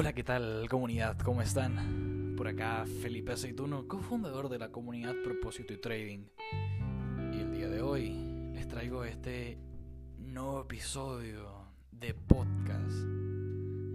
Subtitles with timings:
[0.00, 1.18] Hola, ¿qué tal comunidad?
[1.18, 2.34] ¿Cómo están?
[2.34, 6.24] Por acá Felipe Aceituno, cofundador de la comunidad Propósito y Trading.
[7.34, 8.08] Y el día de hoy
[8.54, 9.58] les traigo este
[10.16, 12.96] nuevo episodio de podcast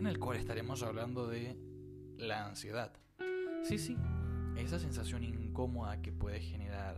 [0.00, 1.56] en el cual estaremos hablando de
[2.18, 2.92] la ansiedad.
[3.62, 3.96] Sí, sí,
[4.56, 6.96] esa sensación incómoda que puede generar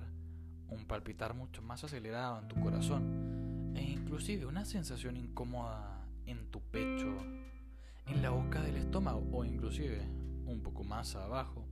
[0.70, 6.62] un palpitar mucho más acelerado en tu corazón e inclusive una sensación incómoda en tu
[6.62, 7.22] pecho
[8.06, 10.06] en la boca del estómago o inclusive
[10.46, 11.66] un poco más abajo.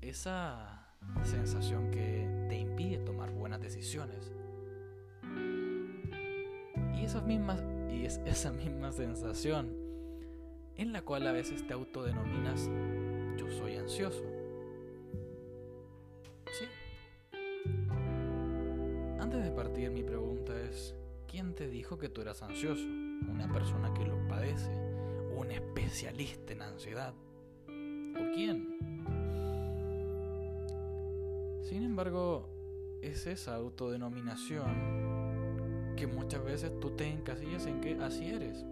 [0.00, 4.32] Esa sensación que te impide tomar buenas decisiones.
[6.94, 9.74] Y esas mismas y es esa misma sensación
[10.76, 12.68] en la cual a veces te autodenominas
[13.36, 14.22] yo soy ansioso.
[16.52, 16.64] Sí.
[19.18, 20.94] Antes de partir mi pregunta es
[21.26, 22.84] ¿quién te dijo que tú eras ansioso?
[22.84, 24.87] Una persona que lo padece
[25.38, 27.14] un especialista en ansiedad.
[27.68, 28.78] ¿O quién?
[31.62, 32.48] Sin embargo,
[33.02, 38.64] es esa autodenominación que muchas veces tú te encasillas en que así eres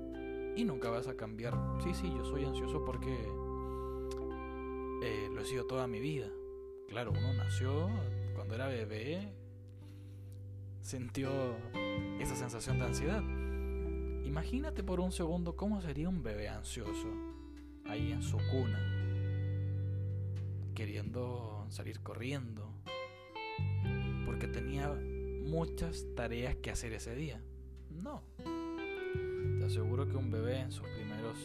[0.56, 1.54] y nunca vas a cambiar.
[1.82, 3.14] Sí, sí, yo soy ansioso porque
[5.02, 6.28] eh, lo he sido toda mi vida.
[6.88, 7.88] Claro, uno nació
[8.34, 9.32] cuando era bebé,
[10.82, 11.30] sintió
[12.20, 13.22] esa sensación de ansiedad.
[14.26, 17.08] Imagínate por un segundo cómo sería un bebé ansioso
[17.84, 18.80] ahí en su cuna,
[20.74, 22.70] queriendo salir corriendo,
[24.26, 27.40] porque tenía muchas tareas que hacer ese día.
[27.88, 28.22] No.
[29.58, 31.38] Te aseguro que un bebé en sus primeros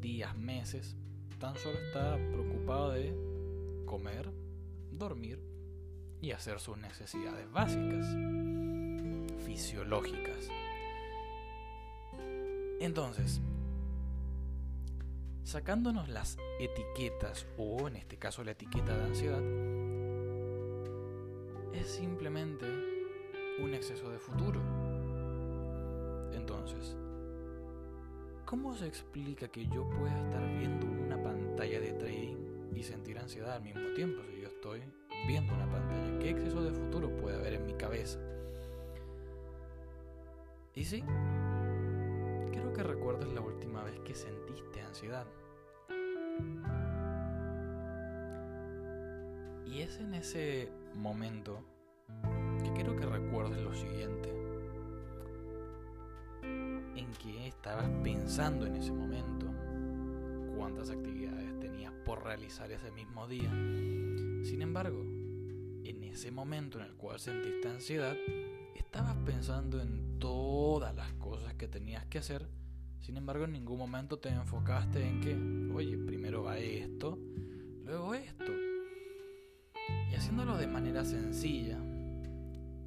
[0.00, 0.96] días, meses,
[1.40, 3.12] tan solo está preocupado de
[3.84, 4.30] comer,
[4.92, 5.40] dormir
[6.20, 8.06] y hacer sus necesidades básicas,
[9.44, 10.48] fisiológicas.
[12.80, 13.40] Entonces,
[15.44, 19.42] sacándonos las etiquetas, o en este caso la etiqueta de ansiedad,
[21.72, 22.66] es simplemente
[23.62, 24.60] un exceso de futuro.
[26.32, 26.96] Entonces,
[28.44, 33.54] ¿cómo se explica que yo pueda estar viendo una pantalla de trading y sentir ansiedad
[33.54, 34.82] al mismo tiempo si yo estoy
[35.26, 36.18] viendo una pantalla?
[36.18, 38.18] ¿Qué exceso de futuro puede haber en mi cabeza?
[40.74, 41.02] Y sí,
[42.76, 45.26] que recuerdes la última vez que sentiste ansiedad.
[49.64, 51.64] Y es en ese momento
[52.62, 54.28] que quiero que recuerdes lo siguiente.
[56.42, 59.46] En qué estabas pensando en ese momento.
[60.54, 63.48] Cuántas actividades tenías por realizar ese mismo día.
[64.44, 68.14] Sin embargo, en ese momento en el cual sentiste ansiedad,
[68.74, 72.46] estabas pensando en todas las cosas que tenías que hacer,
[73.06, 77.16] sin embargo en ningún momento te enfocaste en que, oye, primero va esto,
[77.84, 78.52] luego esto.
[80.10, 81.78] Y haciéndolo de manera sencilla,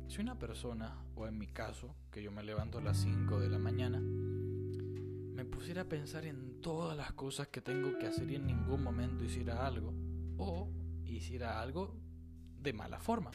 [0.10, 3.48] si una persona, o en mi caso, que yo me levanto a las 5 de
[3.48, 8.36] la mañana, me pusiera a pensar en todas las cosas que tengo que hacer y
[8.36, 9.94] en ningún momento hiciera algo,
[10.38, 10.70] o
[11.06, 11.96] hiciera algo
[12.62, 13.32] de mala forma.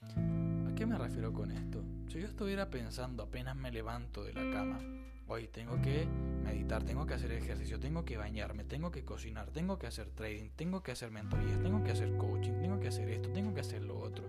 [0.00, 1.84] ¿A qué me refiero con esto?
[2.14, 4.78] Si yo estuviera pensando apenas me levanto de la cama,
[5.26, 6.06] hoy tengo que
[6.44, 10.50] meditar, tengo que hacer ejercicio, tengo que bañarme, tengo que cocinar, tengo que hacer trading,
[10.50, 13.82] tengo que hacer mentorías, tengo que hacer coaching, tengo que hacer esto, tengo que hacer
[13.82, 14.24] lo otro.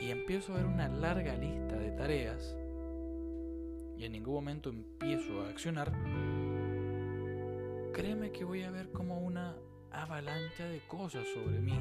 [0.00, 2.56] Y empiezo a ver una larga lista de tareas
[3.96, 5.92] y en ningún momento empiezo a accionar,
[7.92, 9.54] créeme que voy a ver como una
[9.92, 11.78] avalancha de cosas sobre mí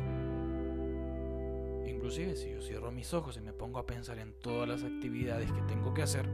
[1.97, 5.51] Inclusive si yo cierro mis ojos y me pongo a pensar en todas las actividades
[5.51, 6.29] que tengo que hacer,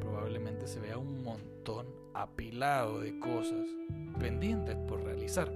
[0.00, 3.68] probablemente se vea un montón apilado de cosas
[4.18, 5.48] pendientes por realizar.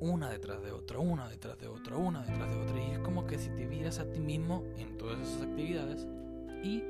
[0.00, 2.82] Una detrás de otra, una detrás de otra, una detrás de otra.
[2.82, 6.06] Y es como que si te vieras a ti mismo en todas esas actividades
[6.64, 6.82] y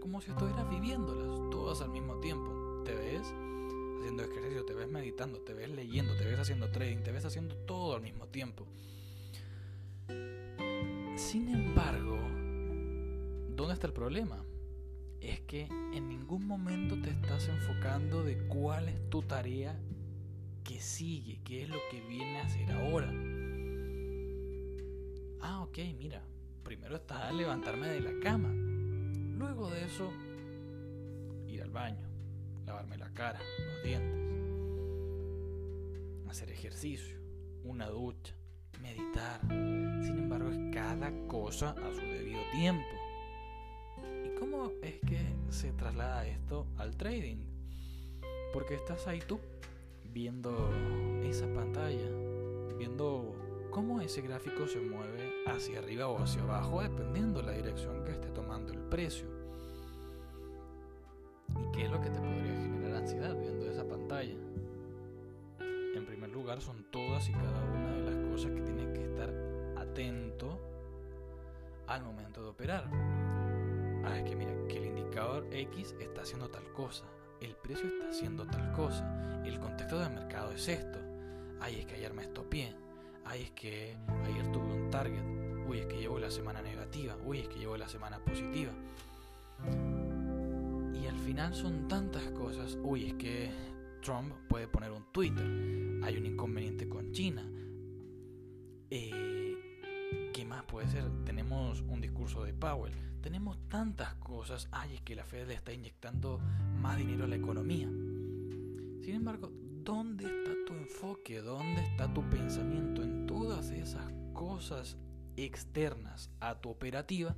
[0.00, 2.82] como si estuvieras viviéndolas todas al mismo tiempo.
[2.84, 3.32] Te ves
[4.00, 7.54] haciendo ejercicio, te ves meditando, te ves leyendo, te ves haciendo trading, te ves haciendo
[7.54, 8.66] todo al mismo tiempo.
[11.20, 12.18] Sin embargo,
[13.54, 14.42] ¿dónde está el problema?
[15.20, 19.78] Es que en ningún momento te estás enfocando de cuál es tu tarea
[20.64, 23.12] que sigue, qué es lo que viene a hacer ahora.
[25.42, 26.24] Ah, ok, mira,
[26.64, 28.48] primero está levantarme de la cama.
[28.48, 30.10] Luego de eso,
[31.46, 32.08] ir al baño,
[32.66, 34.18] lavarme la cara, los dientes,
[36.28, 37.20] hacer ejercicio,
[37.62, 38.34] una ducha,
[38.80, 39.40] meditar.
[40.90, 42.82] Cada cosa a su debido tiempo.
[44.24, 47.36] ¿Y cómo es que se traslada esto al trading?
[48.52, 49.38] Porque estás ahí tú,
[50.12, 50.68] viendo
[51.22, 52.10] esa pantalla,
[52.76, 53.36] viendo
[53.70, 58.10] cómo ese gráfico se mueve hacia arriba o hacia abajo, dependiendo de la dirección que
[58.10, 59.28] esté tomando el precio.
[61.50, 64.34] ¿Y qué es lo que te podría generar ansiedad viendo esa pantalla?
[65.94, 69.32] En primer lugar, son todas y cada una de las cosas que tienes que estar
[69.76, 70.69] atento
[71.90, 72.88] al momento de operar.
[74.04, 77.04] Ah, es que mira, que el indicador X está haciendo tal cosa,
[77.40, 80.98] el precio está haciendo tal cosa, el contexto del mercado es esto.
[81.60, 82.74] Ay, es que ayer me estopié.
[83.24, 85.22] Ay, es que ayer tuve un target.
[85.68, 87.16] Uy, es que llevo la semana negativa.
[87.24, 88.72] Uy, es que llevo la semana positiva.
[90.94, 92.78] Y al final son tantas cosas.
[92.82, 93.50] Uy, es que
[94.00, 95.44] Trump puede poner un Twitter.
[96.02, 97.44] Hay un inconveniente con China.
[101.70, 102.92] Un discurso de Powell.
[103.20, 104.66] Tenemos tantas cosas.
[104.72, 106.40] Ay, es que la Fed le está inyectando
[106.80, 107.86] más dinero a la economía.
[107.86, 111.40] Sin embargo, ¿dónde está tu enfoque?
[111.40, 114.96] ¿Dónde está tu pensamiento en todas esas cosas
[115.36, 117.36] externas a tu operativa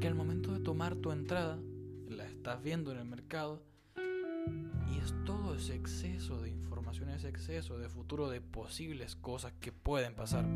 [0.00, 1.58] que al momento de tomar tu entrada
[2.08, 3.62] la estás viendo en el mercado
[4.90, 9.70] y es todo ese exceso de información, ese exceso de futuro de posibles cosas que
[9.70, 10.46] pueden pasar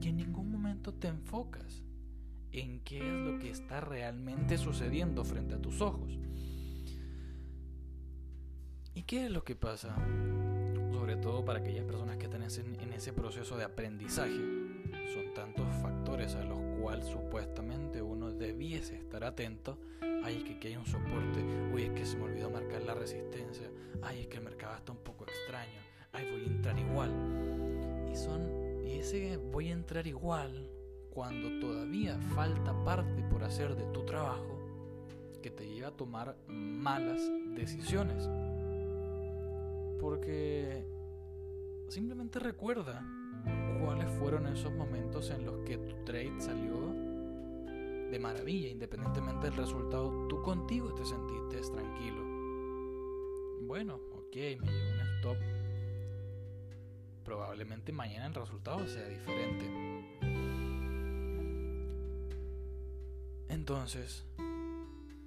[0.00, 1.82] que en ningún momento te enfocas
[2.52, 6.18] en qué es lo que está realmente sucediendo frente a tus ojos.
[8.94, 9.94] ¿Y qué es lo que pasa?
[10.92, 14.34] Sobre todo para aquellas personas que están en ese proceso de aprendizaje.
[15.14, 19.78] Son tantos factores a los cuales supuestamente uno debiese estar atento.
[20.24, 21.44] Ay, es que aquí hay un soporte.
[21.72, 23.70] Uy, es que se me olvidó marcar la resistencia.
[24.02, 25.80] Ay, es que el mercado está un poco extraño.
[26.12, 28.08] Ay, voy a entrar igual.
[28.12, 30.70] Y son y ese voy a entrar igual
[31.10, 34.58] cuando todavía falta parte por hacer de tu trabajo
[35.42, 37.20] que te lleva a tomar malas
[37.54, 38.28] decisiones.
[40.00, 40.86] Porque
[41.88, 43.04] simplemente recuerda
[43.82, 46.94] cuáles fueron esos momentos en los que tu trade salió
[48.10, 52.24] de maravilla, independientemente del resultado, tú contigo te sentiste tranquilo.
[53.60, 55.57] Bueno, ok, me llevo un stop
[57.28, 59.66] probablemente mañana el resultado sea diferente.
[63.50, 64.24] Entonces,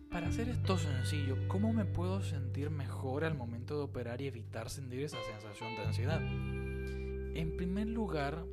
[0.09, 4.71] para hacer esto sencillo, ¿cómo me puedo sentir mejor al momento de operar y evitar
[4.71, 6.21] sentir esa sensación de ansiedad?
[6.23, 8.45] En primer lugar,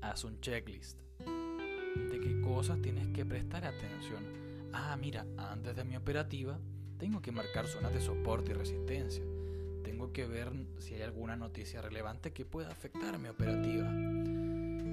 [0.00, 4.24] haz un checklist de qué cosas tienes que prestar atención.
[4.72, 6.58] Ah, mira, antes de mi operativa,
[6.96, 9.22] tengo que marcar zonas de soporte y resistencia
[9.86, 10.50] tengo que ver
[10.80, 13.88] si hay alguna noticia relevante que pueda afectar mi operativa.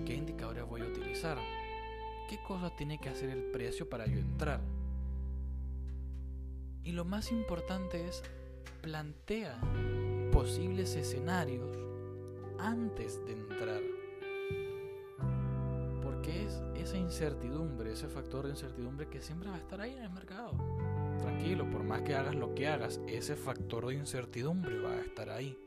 [0.06, 1.40] ¿Qué indicadores voy a utilizar?
[2.30, 4.62] ¿Qué cosas tiene que hacer el precio para yo entrar?
[6.84, 8.22] Y lo más importante es
[8.84, 9.60] plantea
[10.31, 11.75] posibles escenarios
[12.60, 13.81] antes de entrar.
[16.04, 20.04] Porque es esa incertidumbre, ese factor de incertidumbre que siempre va a estar ahí en
[20.04, 20.51] el mercado
[21.24, 25.30] tranquilo, por más que hagas lo que hagas, ese factor de incertidumbre va a estar
[25.30, 25.58] ahí.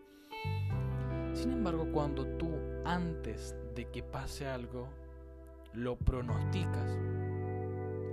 [1.33, 2.51] Sin embargo, cuando tú
[2.85, 4.89] antes de que pase algo,
[5.73, 6.99] lo pronosticas,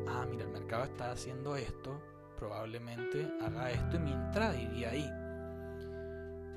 [0.08, 2.02] ah, mira, el mercado está haciendo esto,
[2.38, 5.10] probablemente haga esto y mi entrada iría ahí.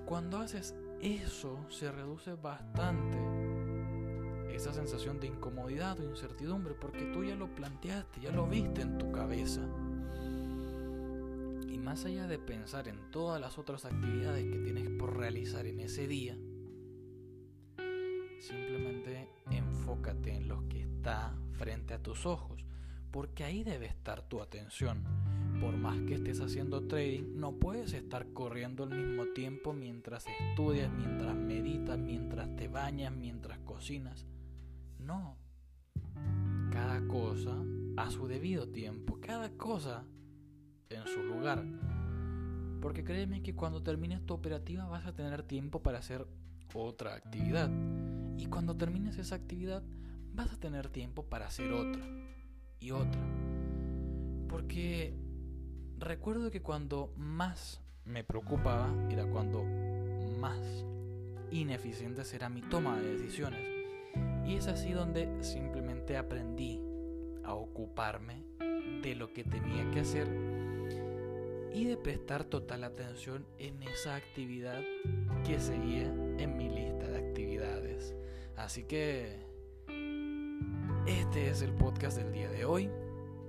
[0.05, 3.19] Cuando haces eso, se reduce bastante
[4.55, 8.99] esa sensación de incomodidad o incertidumbre porque tú ya lo planteaste, ya lo viste en
[8.99, 9.63] tu cabeza
[11.87, 16.09] más allá de pensar en todas las otras actividades que tienes por realizar en ese
[16.09, 16.37] día,
[18.41, 22.67] simplemente enfócate en lo que está frente a tus ojos,
[23.13, 25.05] porque ahí debe estar tu atención.
[25.61, 30.91] Por más que estés haciendo trading, no puedes estar corriendo al mismo tiempo mientras estudias,
[30.93, 34.27] mientras meditas, mientras te bañas, mientras cocinas.
[34.99, 35.39] No.
[36.73, 37.55] Cada cosa
[37.97, 40.05] a su debido tiempo, cada cosa
[40.91, 41.65] en su lugar.
[42.81, 46.27] Porque créeme que cuando termines tu operativa vas a tener tiempo para hacer
[46.75, 47.71] otra actividad.
[48.37, 49.83] Y cuando termines esa actividad
[50.35, 52.03] vas a tener tiempo para hacer otra
[52.79, 53.21] y otra.
[54.49, 55.15] Porque
[55.99, 59.65] recuerdo que cuando más me preocupaba era cuando
[60.39, 60.59] más
[61.51, 63.67] ineficiente será mi toma de decisiones.
[64.45, 66.81] Y es así donde simplemente aprendí
[67.45, 68.45] a ocuparme
[69.03, 70.66] de lo que tenía que hacer
[71.77, 74.81] y de prestar total atención en esa actividad
[75.45, 76.07] que seguía
[76.39, 78.15] en mi lista de actividades.
[78.57, 79.37] Así que
[81.07, 82.89] este es el podcast del día de hoy.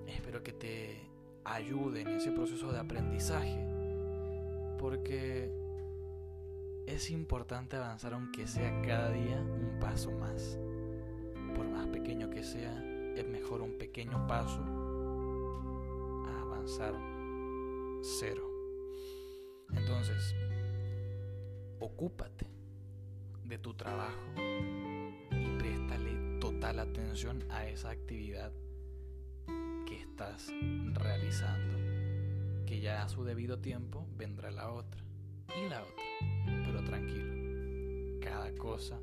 [0.08, 1.00] Espero que te
[1.46, 3.66] ayude en ese proceso de aprendizaje.
[4.78, 5.50] Porque
[6.86, 10.60] es importante avanzar aunque sea cada día un paso más.
[11.56, 12.84] Por más pequeño que sea,
[13.16, 14.62] es mejor un pequeño paso
[16.28, 17.17] a avanzar
[18.20, 18.44] cero.
[19.74, 20.34] Entonces,
[21.80, 22.48] ocúpate
[23.44, 28.54] de tu trabajo y préstale total atención a esa actividad
[29.86, 30.48] que estás
[30.94, 35.04] realizando, que ya a su debido tiempo vendrá la otra
[35.58, 36.04] y la otra
[36.66, 39.00] pero tranquilo, cada cosa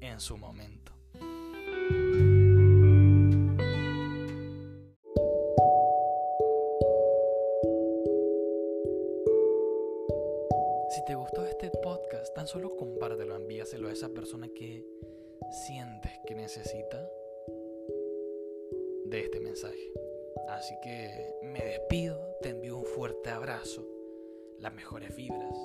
[0.00, 0.99] en su momento.
[21.42, 23.86] Me despido, te envío un fuerte abrazo,
[24.58, 25.56] las mejores vibras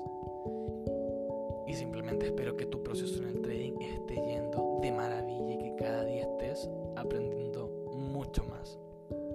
[1.68, 5.76] y simplemente espero que tu proceso en el trading esté yendo de maravilla y que
[5.76, 8.78] cada día estés aprendiendo mucho más.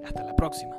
[0.05, 0.77] Hasta la próxima.